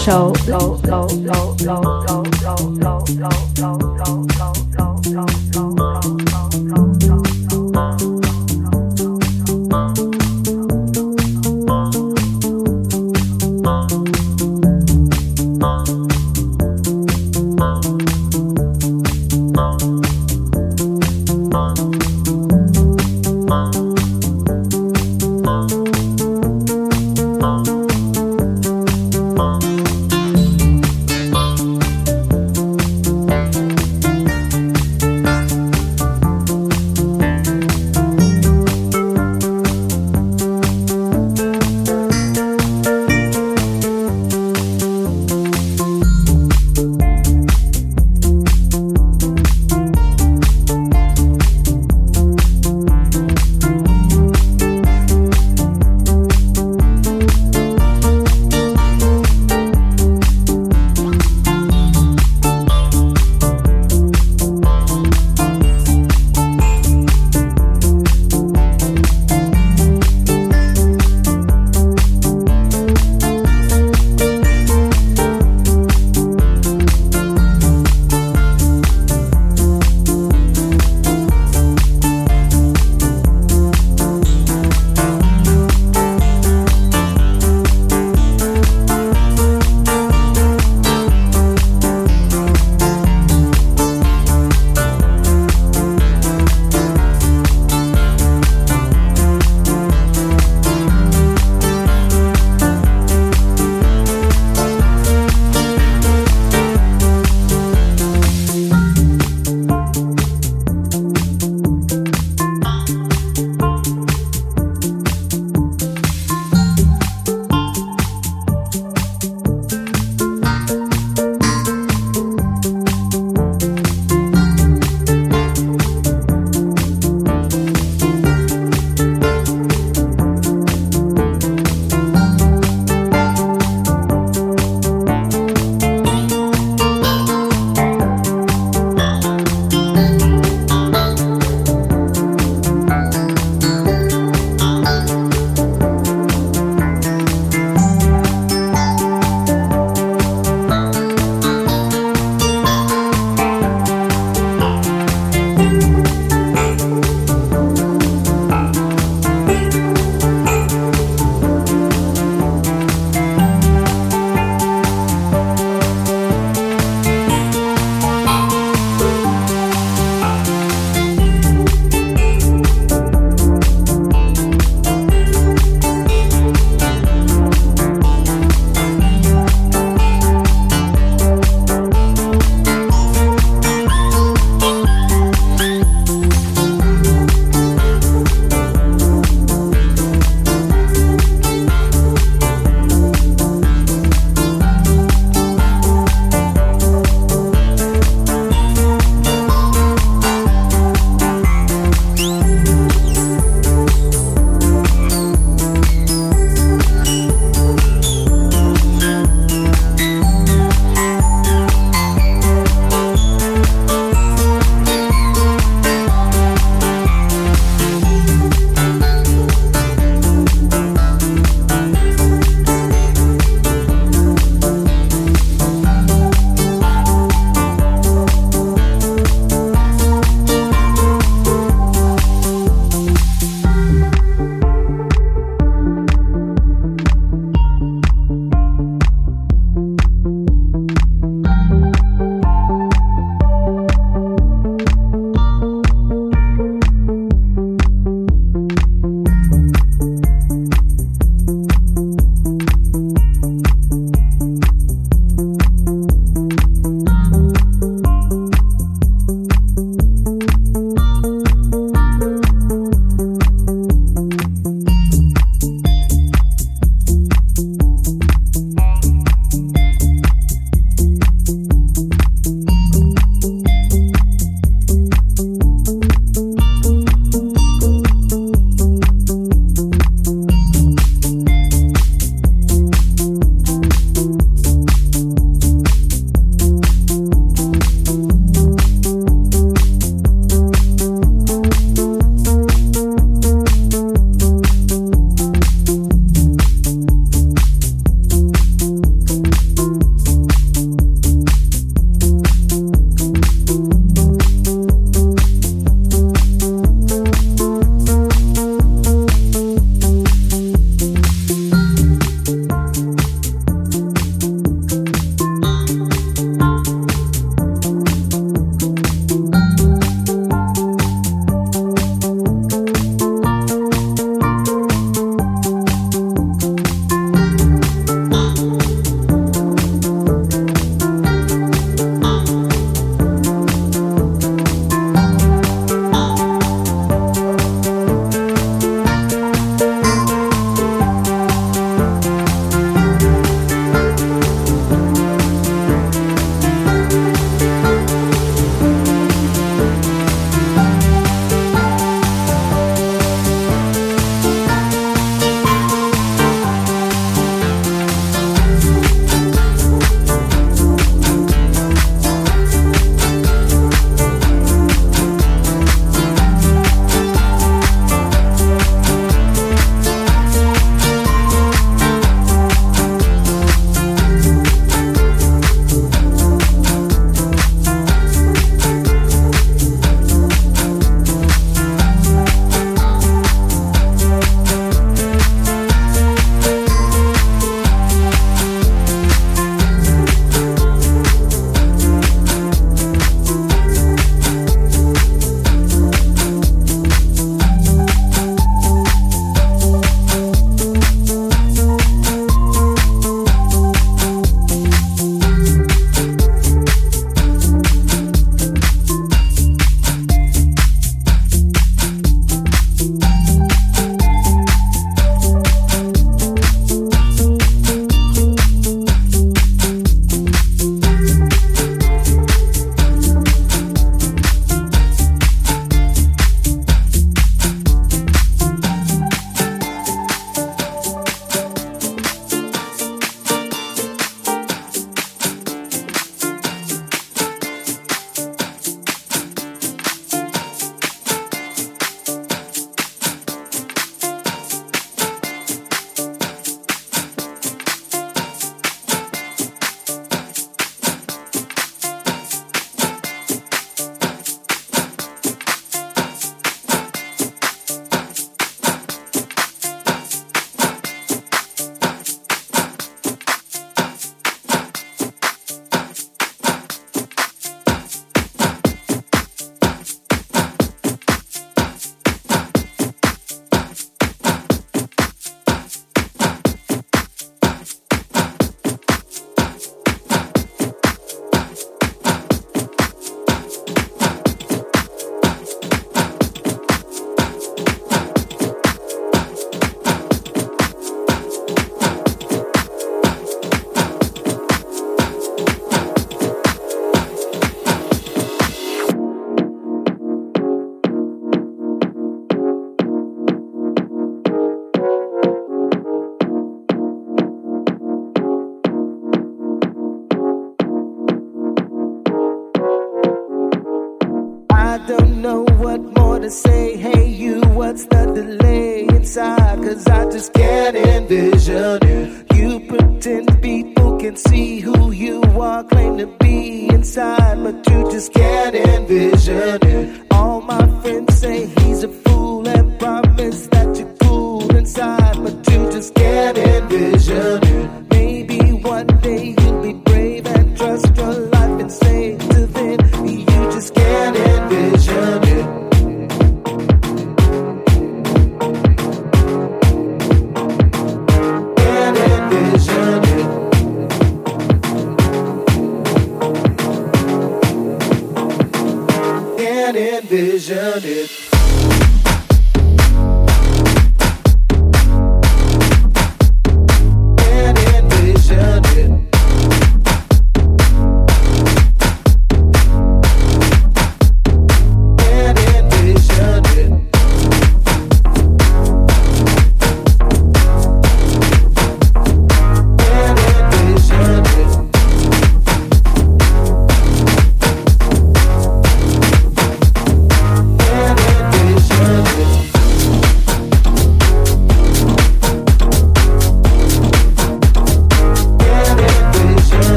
[0.00, 0.80] Circle
[1.58, 2.09] Show.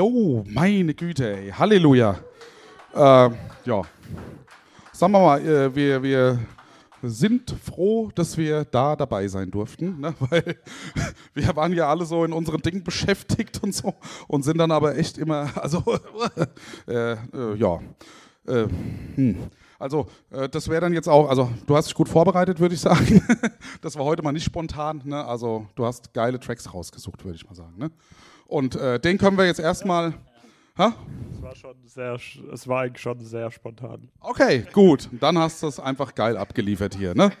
[0.00, 1.50] Jo, meine Güte, ey.
[1.50, 2.18] Halleluja.
[2.94, 3.30] Äh,
[3.66, 3.82] ja.
[4.94, 6.38] Sagen wir mal, äh, wir, wir
[7.02, 10.14] sind froh, dass wir da dabei sein durften, ne?
[10.20, 10.56] weil
[11.34, 13.92] wir waren ja alle so in unseren Dingen beschäftigt und so
[14.26, 15.84] und sind dann aber echt immer, also
[16.88, 17.80] äh, äh, ja,
[18.46, 18.68] äh,
[19.16, 19.36] hm.
[19.80, 22.80] Also, äh, das wäre dann jetzt auch, also du hast dich gut vorbereitet, würde ich
[22.82, 23.22] sagen.
[23.80, 25.24] das war heute mal nicht spontan, ne?
[25.24, 27.90] Also, du hast geile Tracks rausgesucht, würde ich mal sagen, ne?
[28.46, 30.12] Und äh, den können wir jetzt erstmal.
[30.76, 30.94] Ha?
[31.32, 32.18] Es war schon sehr,
[32.52, 34.10] es war eigentlich schon sehr spontan.
[34.20, 35.08] Okay, gut.
[35.18, 37.32] Dann hast du es einfach geil abgeliefert hier, ne?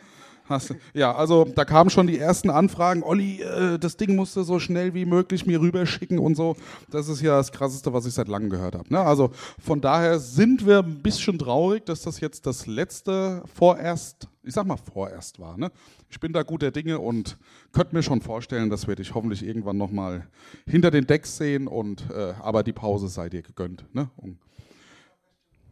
[0.50, 3.04] Hast, ja, also da kamen schon die ersten Anfragen.
[3.04, 6.56] Olli, äh, das Ding musst du so schnell wie möglich mir rüberschicken und so.
[6.90, 8.92] Das ist ja das Krasseste, was ich seit langem gehört habe.
[8.92, 8.98] Ne?
[8.98, 14.52] Also von daher sind wir ein bisschen traurig, dass das jetzt das letzte vorerst, ich
[14.52, 15.56] sag mal vorerst war.
[15.56, 15.70] Ne?
[16.08, 17.38] Ich bin da guter Dinge und
[17.72, 20.26] könnte mir schon vorstellen, dass wir dich hoffentlich irgendwann nochmal
[20.66, 21.68] hinter den Decks sehen.
[21.68, 23.84] Und, äh, aber die Pause sei dir gegönnt.
[23.94, 24.10] Ne?
[24.16, 24.38] Und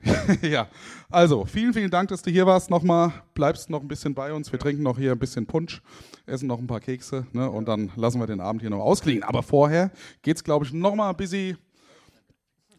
[0.42, 0.68] ja,
[1.10, 2.70] also vielen, vielen Dank, dass du hier warst.
[2.70, 4.52] Nochmal, bleibst noch ein bisschen bei uns.
[4.52, 5.82] Wir trinken noch hier ein bisschen Punsch,
[6.26, 9.22] essen noch ein paar Kekse ne, und dann lassen wir den Abend hier noch ausklingen.
[9.22, 9.90] Aber vorher
[10.22, 11.58] geht es, glaube ich, nochmal ein bisschen,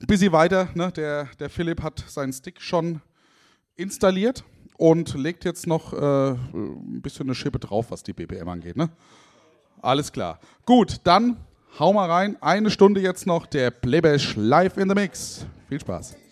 [0.08, 0.70] bisschen weiter.
[0.76, 0.92] Ne?
[0.92, 3.02] Der, der Philipp hat seinen Stick schon
[3.76, 4.44] installiert
[4.78, 8.78] und legt jetzt noch äh, ein bisschen eine Schippe drauf, was die BPM angeht.
[8.78, 8.90] Ne?
[9.82, 10.40] Alles klar.
[10.66, 11.38] Gut, dann
[11.80, 12.38] hau mal rein.
[12.42, 15.46] Eine Stunde jetzt noch der Playbash live in the Mix.
[15.68, 16.29] Viel Spaß.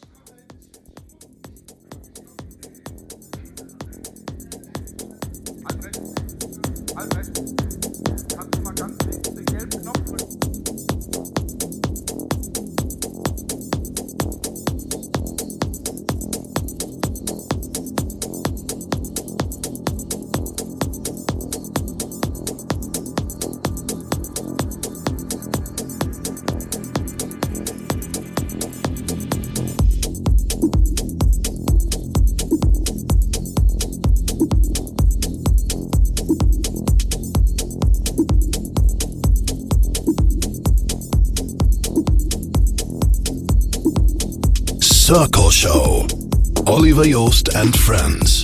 [7.10, 7.47] Circle
[45.58, 46.06] Show.
[46.68, 48.37] Oliver Joost and friends.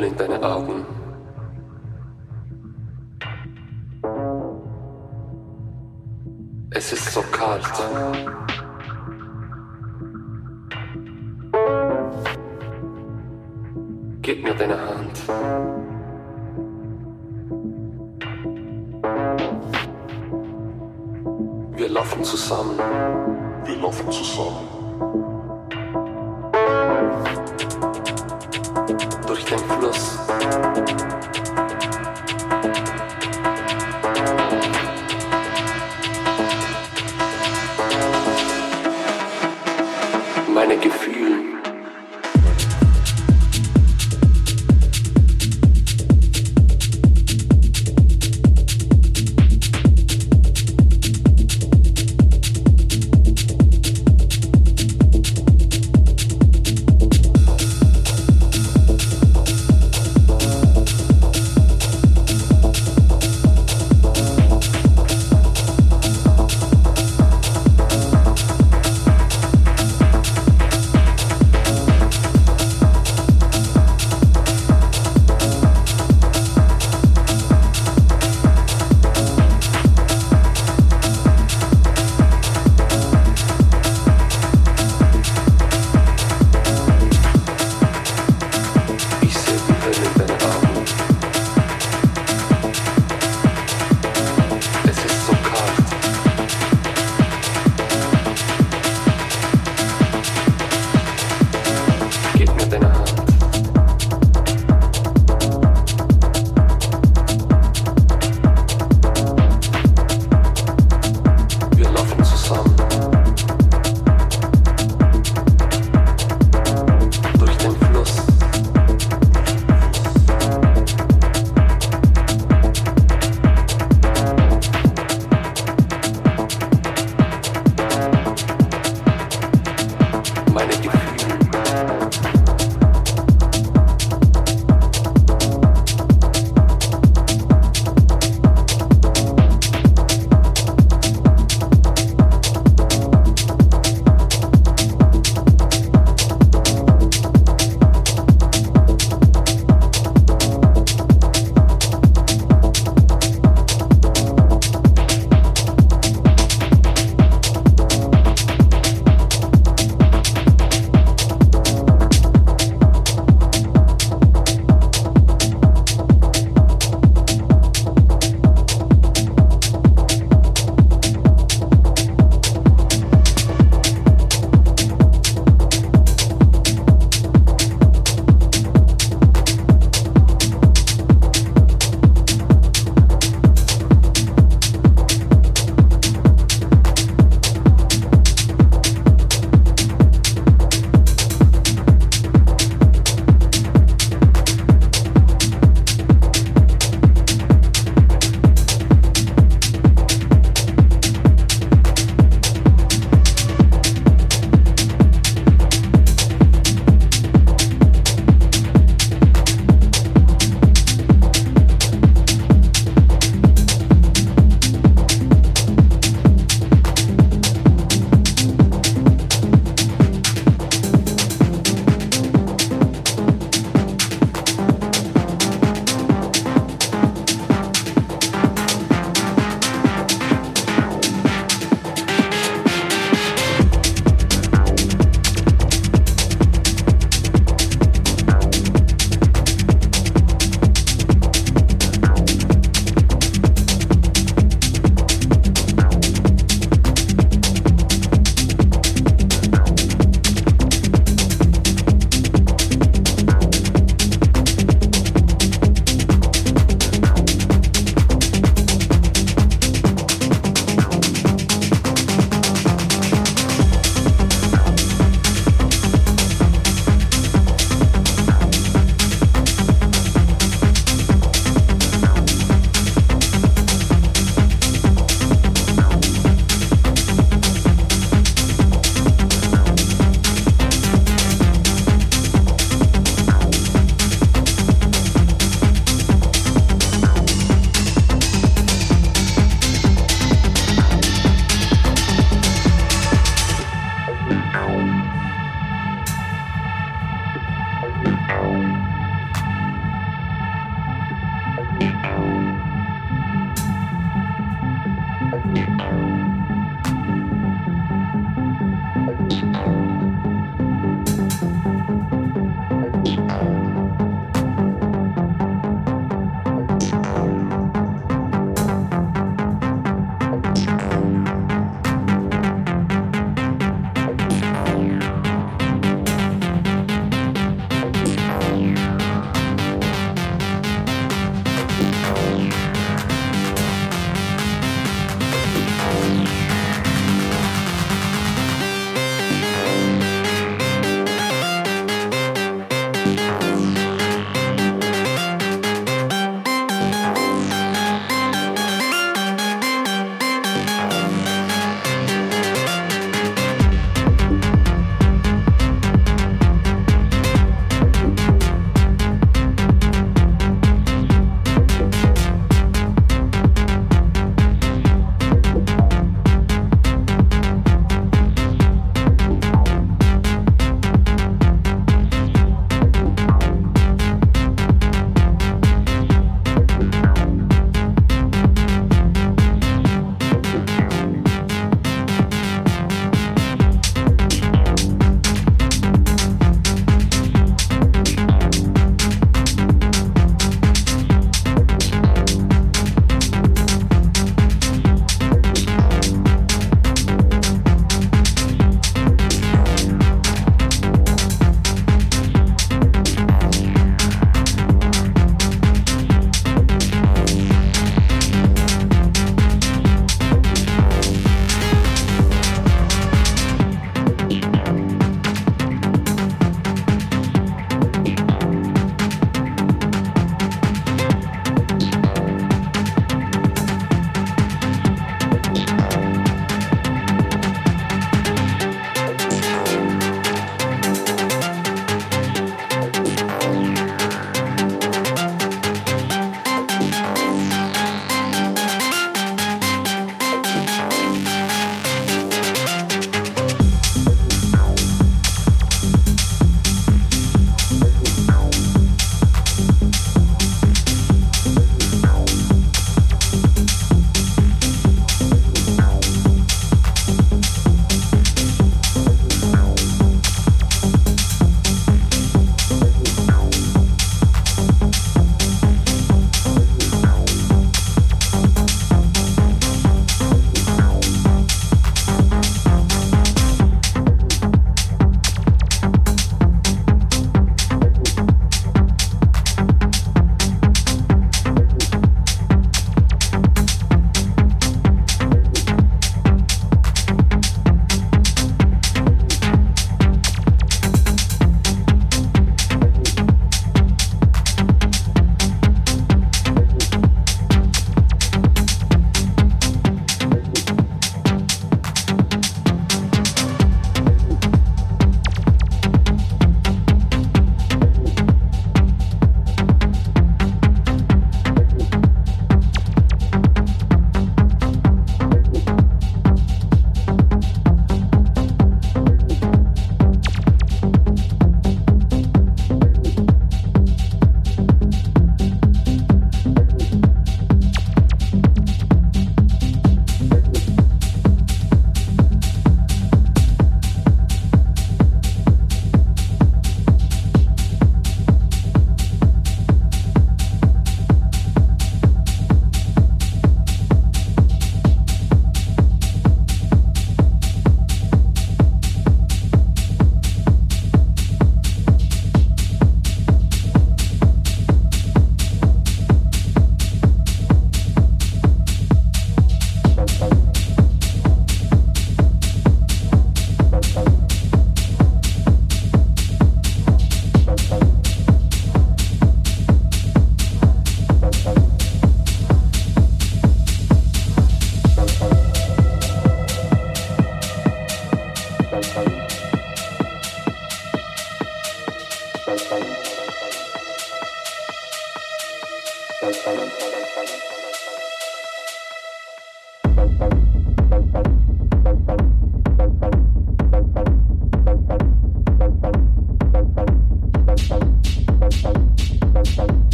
[0.00, 0.44] Die Hölle in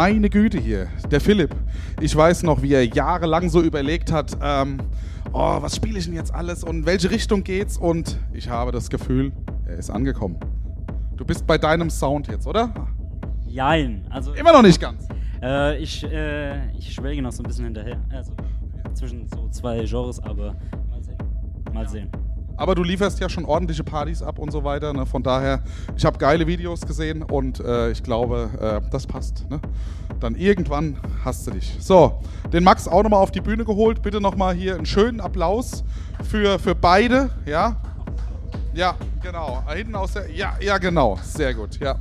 [0.00, 1.54] Meine Güte hier, der Philipp.
[2.00, 4.78] Ich weiß noch, wie er jahrelang so überlegt hat, ähm,
[5.34, 7.76] oh, was spiele ich denn jetzt alles und in welche Richtung geht's?
[7.76, 9.30] Und ich habe das Gefühl,
[9.66, 10.38] er ist angekommen.
[11.18, 12.72] Du bist bei deinem Sound jetzt, oder?
[13.46, 14.06] Jein.
[14.08, 15.06] Also, Immer noch nicht ganz.
[15.42, 17.98] äh, ich, äh, ich schwelge noch so ein bisschen hinterher.
[18.10, 18.32] Also,
[18.94, 20.56] zwischen so zwei Genres, aber
[20.88, 21.18] mal sehen.
[21.74, 22.10] Mal sehen.
[22.60, 24.92] Aber du lieferst ja schon ordentliche Partys ab und so weiter.
[24.92, 25.06] Ne?
[25.06, 25.62] Von daher,
[25.96, 29.48] ich habe geile Videos gesehen und äh, ich glaube, äh, das passt.
[29.48, 29.62] Ne?
[30.20, 31.76] Dann irgendwann hast du dich.
[31.80, 32.20] So,
[32.52, 34.02] den Max auch nochmal auf die Bühne geholt.
[34.02, 35.84] Bitte nochmal hier einen schönen Applaus
[36.22, 37.30] für, für beide.
[37.46, 37.76] Ja,
[38.72, 39.62] ja, genau.
[39.66, 40.30] Da Hinten aus der.
[40.30, 41.18] Ja, ja, genau.
[41.22, 41.78] Sehr gut.
[41.80, 41.96] Ja.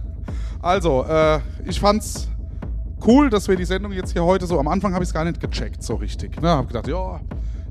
[0.62, 2.28] Also, äh, ich fand's
[3.08, 4.60] cool, dass wir die Sendung jetzt hier heute so.
[4.60, 6.40] Am Anfang habe ich es gar nicht gecheckt, so richtig.
[6.42, 6.50] Ne?
[6.50, 7.20] Hab gedacht, ja,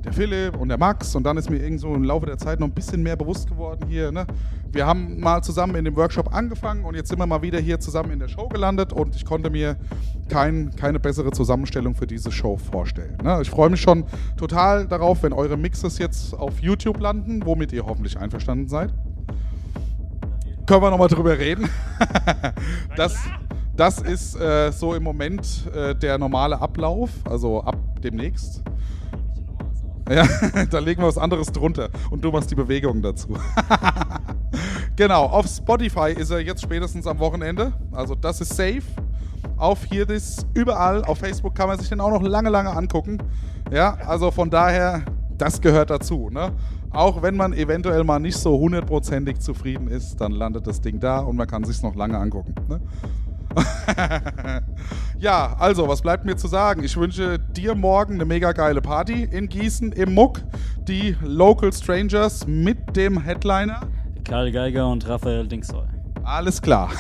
[0.05, 1.15] der Philipp und der Max.
[1.15, 3.49] Und dann ist mir irgend so im Laufe der Zeit noch ein bisschen mehr bewusst
[3.49, 4.11] geworden hier.
[4.11, 4.27] Ne?
[4.73, 7.79] Wir haben mal zusammen in dem Workshop angefangen und jetzt sind wir mal wieder hier
[7.79, 9.77] zusammen in der Show gelandet und ich konnte mir
[10.29, 13.17] kein, keine bessere Zusammenstellung für diese Show vorstellen.
[13.23, 13.39] Ne?
[13.43, 14.05] Ich freue mich schon
[14.37, 18.93] total darauf, wenn eure Mixes jetzt auf YouTube landen, womit ihr hoffentlich einverstanden seid.
[20.67, 21.69] Können wir nochmal drüber reden.
[22.97, 23.17] das,
[23.75, 28.63] das ist äh, so im Moment äh, der normale Ablauf, also ab demnächst.
[30.11, 30.27] Ja,
[30.71, 33.37] da legen wir was anderes drunter und du machst die Bewegungen dazu.
[34.97, 37.73] genau, auf Spotify ist er jetzt spätestens am Wochenende.
[37.93, 38.83] Also das ist safe.
[39.57, 41.05] Auf hier das überall.
[41.05, 43.19] Auf Facebook kann man sich den auch noch lange, lange angucken.
[43.71, 45.03] Ja, also von daher,
[45.37, 46.31] das gehört dazu.
[46.31, 46.53] Ne?
[46.91, 51.21] Auch wenn man eventuell mal nicht so hundertprozentig zufrieden ist, dann landet das Ding da
[51.21, 52.55] und man kann sich noch lange angucken.
[52.69, 52.81] Ne?
[55.19, 56.85] ja, also, was bleibt mir zu sagen?
[56.85, 60.43] Ich wünsche dir morgen eine mega geile Party in Gießen im Muck.
[60.87, 63.81] Die Local Strangers mit dem Headliner.
[64.25, 65.89] Karl Geiger und Raphael Dingsol.
[66.29, 66.91] Alles klar.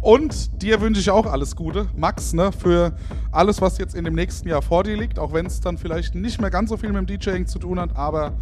[0.00, 2.92] Und dir wünsche ich auch alles Gute, Max, ne, für
[3.32, 6.14] alles, was jetzt in dem nächsten Jahr vor dir liegt, auch wenn es dann vielleicht
[6.14, 8.32] nicht mehr ganz so viel mit dem DJing zu tun hat, aber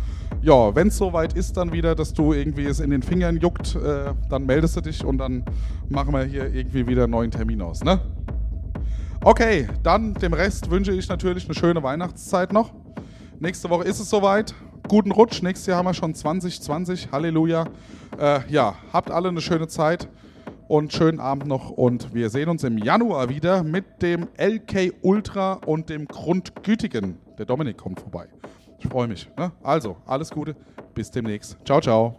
[0.42, 3.74] ja, wenn es soweit ist dann wieder, dass du irgendwie es in den Fingern juckt,
[3.74, 5.46] äh, dann meldest du dich und dann
[5.88, 7.98] machen wir hier irgendwie wieder einen neuen Termin aus, ne?
[9.24, 12.70] Okay, dann dem Rest wünsche ich natürlich eine schöne Weihnachtszeit noch.
[13.40, 14.54] Nächste Woche ist es soweit.
[14.92, 15.40] Guten Rutsch.
[15.40, 17.12] Nächstes Jahr haben wir schon 2020.
[17.12, 17.66] Halleluja.
[18.20, 20.06] Äh, ja, habt alle eine schöne Zeit
[20.68, 21.70] und schönen Abend noch.
[21.70, 27.16] Und wir sehen uns im Januar wieder mit dem LK Ultra und dem Grundgütigen.
[27.38, 28.28] Der Dominik kommt vorbei.
[28.80, 29.30] Ich freue mich.
[29.38, 29.50] Ne?
[29.62, 30.54] Also, alles Gute.
[30.92, 31.56] Bis demnächst.
[31.64, 32.14] Ciao, ciao.